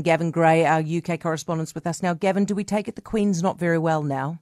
Gavin 0.00 0.30
Gray, 0.30 0.64
our 0.64 0.80
UK 0.80 1.20
correspondent, 1.20 1.74
with 1.74 1.86
us 1.86 2.02
now. 2.02 2.14
Gavin, 2.14 2.46
do 2.46 2.54
we 2.54 2.64
take 2.64 2.88
it 2.88 2.96
the 2.96 3.02
Queen's 3.02 3.42
not 3.42 3.58
very 3.58 3.76
well 3.76 4.02
now? 4.02 4.38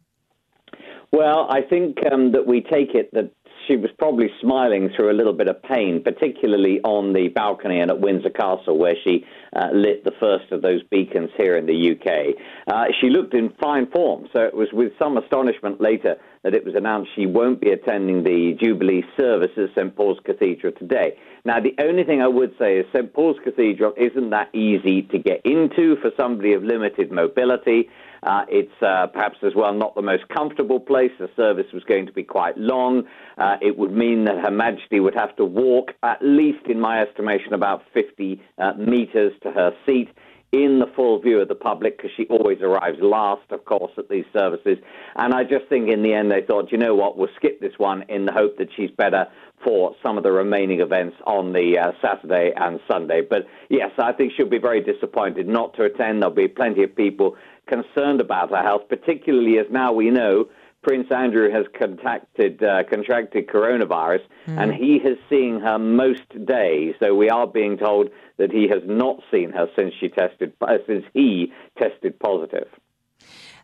Well, 1.10 1.48
I 1.50 1.62
think 1.62 1.96
um, 2.12 2.30
that 2.32 2.46
we 2.46 2.60
take 2.60 2.94
it 2.94 3.12
that 3.14 3.32
she 3.66 3.74
was 3.74 3.90
probably 3.98 4.28
smiling 4.40 4.90
through 4.94 5.10
a 5.10 5.16
little 5.16 5.32
bit 5.32 5.48
of 5.48 5.60
pain, 5.64 6.02
particularly 6.04 6.80
on 6.84 7.12
the 7.14 7.28
balcony 7.34 7.80
and 7.80 7.90
at 7.90 7.98
Windsor 7.98 8.30
Castle, 8.30 8.78
where 8.78 8.94
she 9.02 9.24
uh, 9.56 9.70
lit 9.72 10.04
the 10.04 10.12
first 10.20 10.52
of 10.52 10.62
those 10.62 10.84
beacons 10.84 11.30
here 11.36 11.56
in 11.56 11.66
the 11.66 11.96
UK. 11.96 12.36
Uh, 12.72 12.84
she 13.00 13.10
looked 13.10 13.34
in 13.34 13.52
fine 13.60 13.90
form, 13.90 14.28
so 14.32 14.38
it 14.42 14.54
was 14.54 14.68
with 14.72 14.92
some 15.00 15.16
astonishment 15.16 15.80
later 15.80 16.14
that 16.42 16.54
it 16.54 16.64
was 16.64 16.74
announced 16.74 17.10
she 17.14 17.26
won't 17.26 17.60
be 17.60 17.70
attending 17.70 18.24
the 18.24 18.56
Jubilee 18.60 19.02
service 19.18 19.50
at 19.56 19.74
St 19.74 19.94
Paul's 19.94 20.18
Cathedral 20.24 20.72
today. 20.72 21.18
Now, 21.44 21.60
the 21.60 21.74
only 21.82 22.04
thing 22.04 22.22
I 22.22 22.28
would 22.28 22.54
say 22.58 22.78
is 22.78 22.86
St 22.92 23.12
Paul's 23.12 23.38
Cathedral 23.42 23.92
isn't 23.96 24.30
that 24.30 24.54
easy 24.54 25.02
to 25.02 25.18
get 25.18 25.44
into 25.44 25.96
for 25.96 26.10
somebody 26.16 26.54
of 26.54 26.62
limited 26.62 27.10
mobility. 27.10 27.88
Uh, 28.22 28.44
it's 28.48 28.82
uh, 28.82 29.06
perhaps 29.06 29.38
as 29.42 29.54
well 29.54 29.72
not 29.72 29.94
the 29.94 30.02
most 30.02 30.28
comfortable 30.28 30.80
place. 30.80 31.10
The 31.18 31.30
service 31.36 31.72
was 31.72 31.82
going 31.84 32.06
to 32.06 32.12
be 32.12 32.22
quite 32.22 32.58
long. 32.58 33.04
Uh, 33.38 33.56
it 33.62 33.78
would 33.78 33.92
mean 33.92 34.24
that 34.24 34.38
Her 34.38 34.50
Majesty 34.50 35.00
would 35.00 35.14
have 35.14 35.34
to 35.36 35.44
walk, 35.44 35.92
at 36.02 36.18
least 36.22 36.66
in 36.66 36.80
my 36.80 37.00
estimation, 37.00 37.54
about 37.54 37.82
50 37.94 38.42
uh, 38.58 38.72
metres 38.74 39.32
to 39.42 39.50
her 39.50 39.72
seat 39.86 40.08
in 40.52 40.80
the 40.80 40.86
full 40.96 41.20
view 41.20 41.40
of 41.40 41.48
the 41.48 41.54
public 41.54 41.96
because 41.96 42.10
she 42.16 42.26
always 42.26 42.60
arrives 42.60 42.98
last, 43.00 43.50
of 43.50 43.64
course, 43.64 43.92
at 43.96 44.08
these 44.08 44.24
services. 44.32 44.78
And 45.14 45.32
I 45.32 45.44
just 45.44 45.66
think 45.68 45.88
in 45.88 46.02
the 46.02 46.12
end 46.12 46.30
they 46.30 46.42
thought, 46.42 46.72
you 46.72 46.78
know 46.78 46.94
what, 46.94 47.16
we'll 47.16 47.28
skip 47.36 47.60
this 47.60 47.78
one 47.78 48.04
in 48.08 48.24
the 48.26 48.32
hope 48.32 48.58
that 48.58 48.68
she's 48.76 48.90
better 48.90 49.26
for 49.62 49.94
some 50.02 50.16
of 50.16 50.24
the 50.24 50.32
remaining 50.32 50.80
events 50.80 51.16
on 51.26 51.52
the 51.52 51.78
uh, 51.78 51.92
Saturday 52.02 52.52
and 52.56 52.80
Sunday. 52.90 53.20
But 53.28 53.46
yes, 53.68 53.90
I 53.98 54.12
think 54.12 54.32
she'll 54.36 54.48
be 54.48 54.58
very 54.58 54.82
disappointed 54.82 55.46
not 55.46 55.74
to 55.74 55.84
attend. 55.84 56.22
There'll 56.22 56.34
be 56.34 56.48
plenty 56.48 56.82
of 56.82 56.96
people 56.96 57.36
concerned 57.66 58.20
about 58.20 58.50
her 58.50 58.62
health, 58.62 58.88
particularly 58.88 59.58
as 59.58 59.66
now 59.70 59.92
we 59.92 60.10
know 60.10 60.48
Prince 60.82 61.08
Andrew 61.10 61.50
has 61.50 61.66
contacted, 61.78 62.62
uh, 62.62 62.84
contracted 62.88 63.48
coronavirus, 63.48 64.22
mm. 64.46 64.56
and 64.56 64.72
he 64.72 64.98
has 65.04 65.18
seen 65.28 65.60
her 65.60 65.78
most 65.78 66.28
days. 66.46 66.94
So 67.00 67.14
we 67.14 67.28
are 67.28 67.46
being 67.46 67.76
told 67.76 68.08
that 68.38 68.50
he 68.50 68.66
has 68.68 68.82
not 68.86 69.22
seen 69.30 69.50
her 69.50 69.66
since 69.76 69.92
she 70.00 70.08
tested, 70.08 70.52
uh, 70.62 70.78
since 70.86 71.04
he 71.12 71.52
tested 71.78 72.18
positive. 72.18 72.68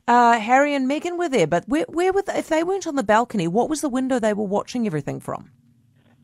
Uh, 0.07 0.39
Harry 0.39 0.75
and 0.75 0.89
Meghan 0.89 1.19
were 1.19 1.29
there, 1.29 1.47
but 1.47 1.67
where, 1.67 1.87
where 1.89 2.13
were 2.13 2.23
they, 2.23 2.39
if 2.39 2.49
they 2.49 2.63
weren't 2.63 2.87
on 2.87 2.97
the 2.97 3.03
balcony? 3.03 3.49
What 3.49 3.69
was 3.69 3.81
the 3.81 3.89
window 3.89 4.19
they 4.19 4.35
were 4.35 4.45
watching 4.45 4.87
everything 4.87 5.19
from? 5.19 5.51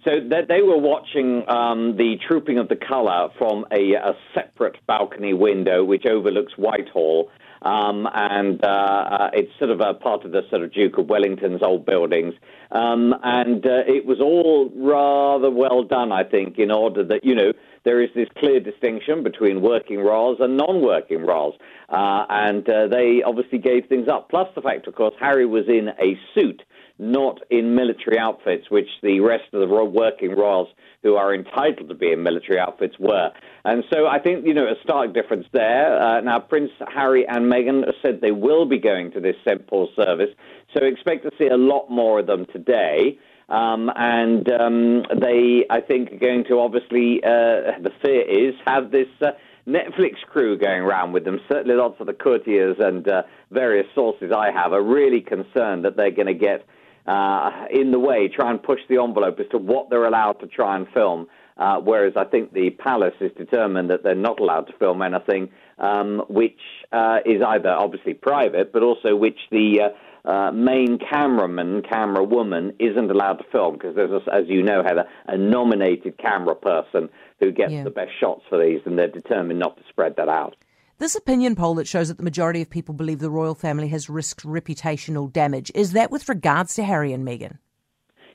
So 0.05 0.11
they, 0.21 0.43
they 0.49 0.63
were 0.63 0.79
watching 0.79 1.49
um, 1.49 1.97
the 1.97 2.17
trooping 2.27 2.59
of 2.59 2.69
the 2.69 2.77
colour 2.77 3.29
from 3.39 3.65
a, 3.73 3.95
a, 3.95 4.15
separate 4.35 4.77
balcony 4.87 5.33
window 5.33 5.85
which 5.85 6.07
overlooks 6.07 6.55
Whitehall. 6.57 7.31
Um, 7.63 8.09
and 8.13 8.63
uh, 8.65 8.67
uh, 8.67 9.31
it's 9.33 9.53
sort 9.59 9.71
of 9.71 9.81
a 9.81 9.95
part 9.95 10.25
of 10.25 10.33
the 10.33 10.43
sort 10.51 10.63
of 10.63 10.73
Duke 10.73 10.99
of 10.99 11.09
Wellington's 11.09 11.63
old 11.63 11.87
buildings. 11.87 12.35
Um, 12.71 13.15
and 13.23 13.65
uh, 13.65 13.85
it 13.87 14.05
was 14.07 14.21
all 14.21 14.71
rather 14.75 15.51
well 15.51 15.83
done, 15.85 16.11
I 16.13 16.25
think, 16.25 16.59
in 16.59 16.71
order 16.71 17.05
that, 17.05 17.25
you 17.25 17.35
know, 17.35 17.53
there 17.85 18.01
is 18.01 18.11
this 18.15 18.29
clear 18.39 18.61
distinction 18.61 19.23
between 19.23 19.61
working 19.61 19.99
royals 19.99 20.39
and 20.41 20.57
non-working 20.57 21.25
royals. 21.25 21.55
Uh, 21.89 22.25
and 22.29 22.69
uh, 22.69 22.89
they 22.89 23.23
obviously 23.25 23.59
gave 23.59 23.87
things 23.89 24.09
up. 24.09 24.29
Plus 24.31 24.49
the 24.55 24.63
fact, 24.63 24.87
of 24.87 24.95
course, 24.95 25.15
Harry 25.21 25.47
was 25.47 25.69
in 25.69 25.89
a 26.01 26.19
suit 26.35 26.63
not 27.03 27.41
in 27.51 27.75
military 27.75 28.19
outfits, 28.19 28.71
which 28.71 28.89
the 29.03 29.21
rest 29.21 29.45
of 29.53 29.61
the 29.61 29.85
working 29.85 30.35
royals 30.37 30.69
who 31.03 31.17
are 31.17 31.35
entitled 31.35 31.89
to 31.89 31.95
be 31.95 32.13
in 32.13 32.23
military 32.23 32.59
outfits 32.59 32.95
were. 32.99 33.33
And 33.65 33.83
so 33.93 34.07
I 34.07 34.21
think, 34.21 34.47
you 34.47 34.55
know, 34.55 34.67
a 34.67 34.81
stark 34.83 35.13
difference 35.13 35.47
there. 35.53 36.01
Uh, 36.01 36.21
now, 36.21 36.39
Prince 36.39 36.71
Harry 36.95 37.27
and 37.27 37.53
Meghan 37.53 37.85
said 38.01 38.21
they 38.21 38.31
will 38.31 38.67
be 38.67 38.79
going 38.79 39.11
to 39.13 39.21
this 39.21 39.37
St. 39.47 39.67
Paul's 39.67 39.91
service, 39.97 40.31
so 40.75 40.85
expect 40.85 41.25
to 41.25 41.31
see 41.39 41.49
a 41.49 41.57
lot 41.57 41.91
more 41.91 42.21
of 42.21 42.27
them 42.27 42.47
today. 42.53 43.19
Um, 43.49 43.91
and 43.95 44.51
um, 44.51 45.03
they, 45.21 45.67
I 45.69 45.81
think, 45.81 46.13
are 46.13 46.19
going 46.19 46.45
to 46.45 46.61
obviously, 46.61 47.21
uh, 47.23 47.83
the 47.83 47.91
fear 48.03 48.23
is, 48.23 48.55
have 48.65 48.91
this. 48.91 49.09
Uh, 49.21 49.33
Netflix 49.65 50.21
crew 50.27 50.59
going 50.59 50.83
around 50.83 51.13
with 51.13 51.25
them. 51.25 51.39
Certainly, 51.49 51.77
lots 51.77 52.01
of 52.01 52.09
the 52.09 52.13
courtiers 52.13 52.79
and 52.81 53.07
uh, 53.07 53.23
various 53.53 53.87
sources 53.95 54.33
I 54.37 54.51
have 54.51 54.73
are 54.73 54.83
really 54.83 55.21
concerned 55.21 55.85
that 55.85 55.97
they're 55.97 56.11
going 56.11 56.27
to 56.27 56.35
get 56.35 56.67
uh, 57.07 57.67
in 57.71 57.91
the 57.91 57.99
way, 57.99 58.29
try 58.29 58.51
and 58.51 58.63
push 58.63 58.81
the 58.89 59.03
envelope 59.03 59.39
as 59.41 59.47
to 59.51 59.59
what 59.59 59.91
they're 59.91 60.05
allowed 60.07 60.41
to 60.41 60.47
try 60.47 60.77
and 60.77 60.87
film. 60.95 61.27
Uh, 61.57 61.79
whereas 61.79 62.15
I 62.17 62.25
think 62.25 62.53
the 62.53 62.71
palace 62.71 63.15
is 63.21 63.31
determined 63.37 63.91
that 63.91 64.03
they're 64.03 64.15
not 64.15 64.41
allowed 64.41 64.69
to 64.69 64.73
film 64.79 65.03
anything 65.03 65.51
um, 65.83 66.23
which 66.29 66.61
uh, 66.93 67.19
is 67.27 67.43
either 67.47 67.69
obviously 67.69 68.15
private, 68.15 68.73
but 68.73 68.83
also 68.83 69.15
which 69.17 69.39
the 69.51 69.93
uh, 70.25 70.29
uh, 70.29 70.53
main 70.53 70.99
cameraman, 70.99 71.83
camera 71.83 72.23
woman, 72.23 72.73
isn't 72.79 73.11
allowed 73.11 73.35
to 73.35 73.45
film 73.51 73.75
because 73.75 73.95
there's, 73.97 74.11
a, 74.11 74.35
as 74.35 74.45
you 74.47 74.63
know, 74.63 74.83
Heather, 74.83 75.05
a 75.27 75.37
nominated 75.37 76.17
camera 76.19 76.55
person 76.55 77.09
who 77.41 77.51
gets 77.51 77.73
yeah. 77.73 77.83
the 77.83 77.91
best 77.91 78.13
shots 78.21 78.43
for 78.49 78.65
these, 78.65 78.81
and 78.87 78.99
they're 78.99 79.09
determined 79.09 79.59
not 79.59 79.77
to 79.77 79.83
spread 79.89 80.17
that 80.17 80.29
out. 80.29 80.55
This 80.99 81.15
opinion 81.15 81.57
poll 81.57 81.75
that 81.77 81.89
shows 81.89 82.09
that 82.09 82.17
the 82.17 82.23
majority 82.23 82.63
of 82.63 82.71
people 82.71 82.95
believe 82.95 83.19
the 83.19 83.31
royal 83.31 83.55
family 83.55 83.89
has 83.89 84.09
risked 84.09 84.45
reputational 84.45 85.33
damage, 85.33 85.73
is 85.75 85.93
that 85.93 86.11
with 86.11 86.29
regards 86.29 86.75
to 86.75 86.85
Harry 86.85 87.13
and 87.13 87.27
Meghan? 87.27 87.59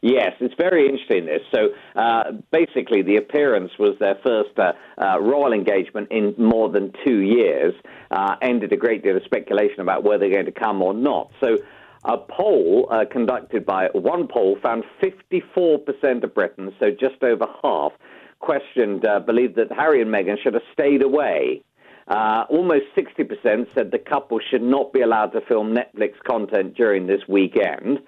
Yes, 0.01 0.33
it's 0.39 0.53
very 0.57 0.87
interesting. 0.87 1.25
This 1.25 1.41
so 1.53 1.69
uh, 1.99 2.31
basically, 2.51 3.01
the 3.01 3.15
appearance 3.15 3.71
was 3.79 3.95
their 3.99 4.15
first 4.23 4.57
uh, 4.59 4.73
uh, 5.01 5.19
royal 5.19 5.53
engagement 5.53 6.09
in 6.11 6.35
more 6.37 6.69
than 6.69 6.93
two 7.05 7.19
years. 7.19 7.73
Uh, 8.11 8.35
ended 8.41 8.71
a 8.73 8.77
great 8.77 9.03
deal 9.03 9.17
of 9.17 9.23
speculation 9.23 9.79
about 9.79 10.03
whether 10.03 10.19
they're 10.19 10.29
going 10.29 10.45
to 10.45 10.51
come 10.51 10.81
or 10.81 10.93
not. 10.93 11.31
So. 11.41 11.57
A 12.05 12.15
poll 12.15 12.87
uh, 12.89 13.03
conducted 13.11 13.65
by 13.65 13.89
OnePoll 13.89 14.61
found 14.61 14.85
54% 15.03 16.23
of 16.23 16.33
Britons, 16.33 16.71
so 16.79 16.91
just 16.91 17.21
over 17.21 17.45
half, 17.61 17.91
questioned, 18.39 19.05
uh, 19.05 19.19
believed 19.19 19.55
that 19.55 19.71
Harry 19.75 20.01
and 20.01 20.09
Meghan 20.09 20.41
should 20.41 20.53
have 20.53 20.63
stayed 20.71 21.01
away 21.01 21.63
uh, 22.07 22.45
almost 22.49 22.85
60% 22.95 23.67
said 23.73 23.91
the 23.91 23.99
couple 23.99 24.39
should 24.39 24.61
not 24.61 24.93
be 24.93 25.01
allowed 25.01 25.27
to 25.27 25.41
film 25.41 25.75
Netflix 25.75 26.13
content 26.25 26.75
during 26.75 27.07
this 27.07 27.21
weekend. 27.27 27.99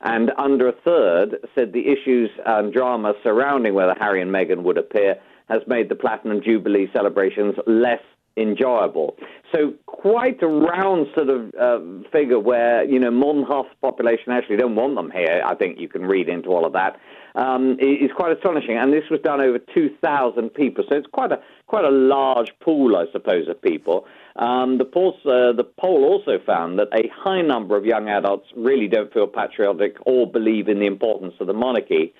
And 0.00 0.32
under 0.36 0.68
a 0.68 0.72
third 0.72 1.36
said 1.54 1.72
the 1.72 1.88
issues 1.88 2.30
and 2.44 2.72
drama 2.72 3.14
surrounding 3.22 3.74
whether 3.74 3.94
Harry 3.98 4.20
and 4.20 4.30
Meghan 4.30 4.62
would 4.62 4.76
appear 4.76 5.16
has 5.48 5.62
made 5.66 5.88
the 5.88 5.94
Platinum 5.94 6.42
Jubilee 6.42 6.88
celebrations 6.92 7.54
less 7.66 8.02
enjoyable. 8.36 9.16
So 9.54 9.74
quite 10.04 10.42
a 10.42 10.46
round 10.46 11.06
sort 11.14 11.30
of 11.30 11.54
uh, 11.58 11.78
figure 12.12 12.38
where, 12.38 12.84
you 12.84 12.98
know, 12.98 13.10
more 13.10 13.32
than 13.32 13.42
half 13.44 13.64
the 13.70 13.76
population 13.80 14.32
actually 14.32 14.56
don't 14.56 14.74
want 14.74 14.94
them 14.96 15.10
here. 15.10 15.42
I 15.42 15.54
think 15.54 15.80
you 15.80 15.88
can 15.88 16.02
read 16.02 16.28
into 16.28 16.50
all 16.50 16.66
of 16.66 16.74
that. 16.74 17.00
Um, 17.34 17.78
quite 18.14 18.36
astonishing. 18.36 18.76
And 18.76 18.92
this 18.92 19.04
was 19.10 19.20
done 19.20 19.40
over 19.40 19.58
2,000 19.58 20.50
people. 20.50 20.84
So 20.90 20.98
it's 20.98 21.06
quite 21.06 21.32
a, 21.32 21.40
quite 21.68 21.86
a 21.86 21.90
large 21.90 22.52
pool, 22.60 22.96
I 22.96 23.06
suppose, 23.12 23.48
of 23.48 23.62
people. 23.62 24.06
Um, 24.36 24.76
the, 24.76 24.84
poll, 24.84 25.16
uh, 25.24 25.56
the 25.56 25.64
poll 25.80 26.04
also 26.04 26.38
found 26.44 26.78
that 26.80 26.88
a 26.92 27.08
high 27.08 27.40
number 27.40 27.74
of 27.74 27.86
young 27.86 28.10
adults 28.10 28.48
really 28.54 28.88
don't 28.88 29.10
feel 29.10 29.26
patriotic 29.26 29.96
or 30.04 30.30
believe 30.30 30.68
in 30.68 30.80
the 30.80 30.86
importance 30.86 31.32
of 31.40 31.46
the 31.46 31.54
monarchy. 31.54 32.12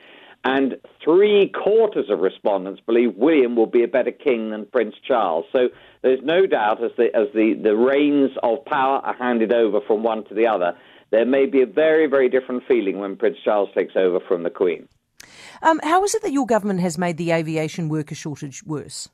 And 0.44 0.76
three 1.02 1.50
quarters 1.54 2.10
of 2.10 2.20
respondents 2.20 2.80
believe 2.84 3.16
William 3.16 3.56
will 3.56 3.66
be 3.66 3.82
a 3.82 3.88
better 3.88 4.10
king 4.10 4.50
than 4.50 4.66
Prince 4.66 4.94
Charles. 5.06 5.46
So 5.52 5.68
there's 6.02 6.20
no 6.22 6.46
doubt 6.46 6.84
as 6.84 6.90
the, 6.98 7.04
as 7.16 7.28
the, 7.34 7.54
the 7.54 7.74
reins 7.74 8.30
of 8.42 8.64
power 8.66 8.98
are 8.98 9.14
handed 9.14 9.54
over 9.54 9.80
from 9.86 10.02
one 10.02 10.24
to 10.24 10.34
the 10.34 10.46
other, 10.46 10.76
there 11.10 11.24
may 11.24 11.46
be 11.46 11.62
a 11.62 11.66
very, 11.66 12.06
very 12.06 12.28
different 12.28 12.64
feeling 12.68 12.98
when 12.98 13.16
Prince 13.16 13.38
Charles 13.42 13.70
takes 13.74 13.94
over 13.96 14.20
from 14.20 14.42
the 14.42 14.50
Queen. 14.50 14.86
Um, 15.62 15.80
how 15.82 16.04
is 16.04 16.14
it 16.14 16.22
that 16.22 16.32
your 16.32 16.46
government 16.46 16.80
has 16.80 16.98
made 16.98 17.16
the 17.16 17.30
aviation 17.30 17.88
worker 17.88 18.14
shortage 18.14 18.62
worse? 18.64 19.08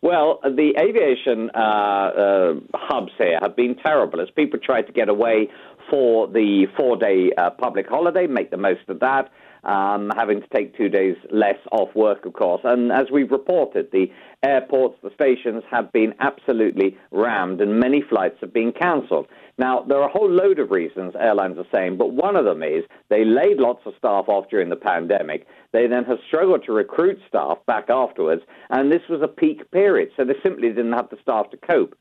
Well, 0.00 0.38
the 0.44 0.74
aviation 0.78 1.50
uh, 1.54 1.58
uh, 1.58 2.54
hubs 2.74 3.12
here 3.18 3.38
have 3.42 3.56
been 3.56 3.74
terrible 3.74 4.20
as 4.20 4.28
people 4.30 4.60
try 4.62 4.82
to 4.82 4.92
get 4.92 5.08
away 5.08 5.48
for 5.90 6.28
the 6.28 6.66
four 6.76 6.96
day 6.96 7.30
uh, 7.36 7.50
public 7.50 7.88
holiday, 7.88 8.26
make 8.26 8.50
the 8.50 8.56
most 8.56 8.88
of 8.88 9.00
that 9.00 9.30
um, 9.64 10.10
having 10.16 10.40
to 10.40 10.46
take 10.54 10.76
two 10.76 10.88
days 10.88 11.16
less 11.30 11.58
off 11.72 11.94
work, 11.94 12.26
of 12.26 12.32
course. 12.32 12.60
And 12.64 12.92
as 12.92 13.10
we've 13.12 13.30
reported, 13.30 13.90
the 13.92 14.06
airports, 14.42 14.96
the 15.02 15.10
stations 15.14 15.62
have 15.70 15.92
been 15.92 16.14
absolutely 16.20 16.96
rammed, 17.10 17.60
and 17.60 17.78
many 17.78 18.02
flights 18.02 18.36
have 18.40 18.52
been 18.52 18.72
cancelled. 18.72 19.26
Now, 19.58 19.82
there 19.82 19.98
are 19.98 20.08
a 20.08 20.12
whole 20.12 20.30
load 20.30 20.60
of 20.60 20.70
reasons 20.70 21.14
airlines 21.18 21.58
are 21.58 21.66
saying, 21.74 21.96
but 21.96 22.12
one 22.12 22.36
of 22.36 22.44
them 22.44 22.62
is 22.62 22.84
they 23.08 23.24
laid 23.24 23.58
lots 23.58 23.84
of 23.86 23.94
staff 23.98 24.28
off 24.28 24.48
during 24.48 24.68
the 24.68 24.76
pandemic. 24.76 25.46
They 25.72 25.88
then 25.88 26.04
have 26.04 26.18
struggled 26.28 26.64
to 26.64 26.72
recruit 26.72 27.18
staff 27.28 27.58
back 27.66 27.90
afterwards, 27.90 28.42
and 28.70 28.90
this 28.90 29.02
was 29.10 29.20
a 29.20 29.28
peak 29.28 29.68
period, 29.72 30.10
so 30.16 30.24
they 30.24 30.36
simply 30.44 30.68
didn't 30.68 30.92
have 30.92 31.10
the 31.10 31.18
staff 31.20 31.50
to 31.50 31.56
cope. 31.56 31.96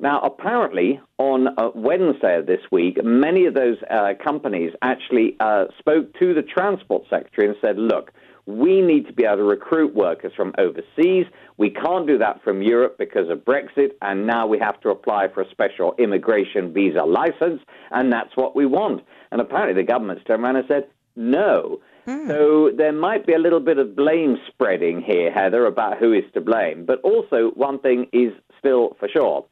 Now, 0.00 0.20
apparently, 0.20 0.98
on 1.18 1.48
uh, 1.58 1.70
Wednesday 1.74 2.38
of 2.38 2.46
this 2.46 2.60
week, 2.72 3.04
many 3.04 3.44
of 3.44 3.52
those 3.52 3.76
uh, 3.90 4.14
companies 4.24 4.72
actually 4.80 5.36
uh, 5.40 5.66
spoke 5.78 6.18
to 6.18 6.32
the 6.32 6.42
transport 6.42 7.04
secretary 7.10 7.48
and 7.48 7.56
said, 7.60 7.76
look, 7.76 8.10
we 8.46 8.80
need 8.80 9.06
to 9.06 9.12
be 9.12 9.24
able 9.24 9.36
to 9.36 9.44
recruit 9.44 9.94
workers 9.94 10.32
from 10.34 10.54
overseas. 10.56 11.26
We 11.58 11.68
can't 11.68 12.06
do 12.06 12.16
that 12.16 12.42
from 12.42 12.62
Europe 12.62 12.96
because 12.98 13.28
of 13.28 13.44
Brexit, 13.44 13.90
and 14.00 14.26
now 14.26 14.46
we 14.46 14.58
have 14.58 14.80
to 14.80 14.88
apply 14.88 15.28
for 15.28 15.42
a 15.42 15.50
special 15.50 15.94
immigration 15.98 16.72
visa 16.72 17.02
license, 17.02 17.60
and 17.90 18.10
that's 18.10 18.34
what 18.36 18.56
we 18.56 18.64
want. 18.64 19.04
And 19.30 19.40
apparently 19.40 19.80
the 19.80 19.86
government's 19.86 20.24
turned 20.24 20.42
around 20.42 20.56
and 20.56 20.64
said, 20.66 20.88
no. 21.14 21.80
Mm. 22.06 22.28
So 22.28 22.70
there 22.74 22.92
might 22.92 23.26
be 23.26 23.34
a 23.34 23.38
little 23.38 23.60
bit 23.60 23.76
of 23.76 23.94
blame 23.94 24.38
spreading 24.48 25.02
here, 25.02 25.30
Heather, 25.30 25.66
about 25.66 25.98
who 25.98 26.14
is 26.14 26.24
to 26.32 26.40
blame. 26.40 26.86
But 26.86 27.02
also, 27.02 27.50
one 27.54 27.78
thing 27.78 28.06
is 28.14 28.32
still 28.58 28.96
for 28.98 29.08
sure. 29.08 29.44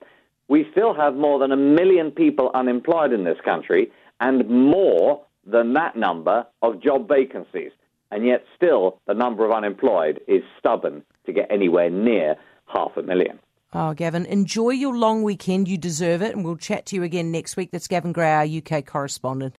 We 0.49 0.67
still 0.73 0.95
have 0.95 1.15
more 1.15 1.39
than 1.39 1.53
a 1.53 1.56
million 1.56 2.11
people 2.11 2.50
unemployed 2.55 3.12
in 3.12 3.25
this 3.25 3.39
country, 3.45 3.93
and 4.21 4.49
more 4.49 5.25
than 5.47 5.75
that 5.75 5.97
number 5.97 6.47
of 6.62 6.83
job 6.83 7.09
vacancies 7.09 7.73
and 8.11 8.27
yet 8.27 8.45
still 8.56 9.00
the 9.06 9.15
number 9.15 9.45
of 9.45 9.53
unemployed 9.53 10.21
is 10.27 10.43
stubborn 10.59 11.03
to 11.27 11.33
get 11.33 11.47
anywhere 11.50 11.91
near 11.91 12.37
half 12.67 12.97
a 12.97 13.03
million. 13.03 13.39
Oh, 13.75 13.93
Gavin, 13.93 14.25
enjoy 14.25 14.71
your 14.71 14.97
long 14.97 15.23
weekend. 15.23 15.69
You 15.69 15.77
deserve 15.77 16.23
it. 16.23 16.35
And 16.35 16.43
we'll 16.43 16.56
chat 16.56 16.87
to 16.87 16.97
you 16.97 17.03
again 17.03 17.31
next 17.31 17.56
week. 17.56 17.71
That's 17.71 17.87
Gavin 17.87 18.12
Gray, 18.12 18.33
our 18.33 18.47
UK 18.47 18.87
correspondent. 18.87 19.55